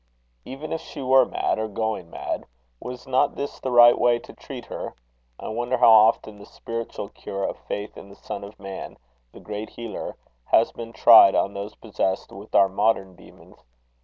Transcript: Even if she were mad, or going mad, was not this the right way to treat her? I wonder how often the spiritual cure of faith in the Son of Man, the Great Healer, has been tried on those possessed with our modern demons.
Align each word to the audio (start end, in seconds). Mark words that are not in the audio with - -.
Even 0.45 0.73
if 0.73 0.81
she 0.81 0.99
were 0.99 1.27
mad, 1.27 1.59
or 1.59 1.67
going 1.67 2.09
mad, 2.09 2.47
was 2.79 3.05
not 3.05 3.35
this 3.35 3.59
the 3.59 3.69
right 3.69 3.99
way 3.99 4.17
to 4.17 4.33
treat 4.33 4.65
her? 4.65 4.95
I 5.39 5.49
wonder 5.49 5.77
how 5.77 5.91
often 5.91 6.39
the 6.39 6.45
spiritual 6.47 7.09
cure 7.09 7.43
of 7.43 7.59
faith 7.67 7.95
in 7.95 8.09
the 8.09 8.15
Son 8.15 8.43
of 8.43 8.59
Man, 8.59 8.97
the 9.31 9.39
Great 9.39 9.69
Healer, 9.69 10.15
has 10.45 10.71
been 10.71 10.91
tried 10.91 11.35
on 11.35 11.53
those 11.53 11.75
possessed 11.75 12.31
with 12.31 12.55
our 12.55 12.67
modern 12.67 13.15
demons. 13.15 13.57